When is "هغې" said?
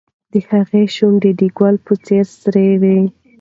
0.49-0.83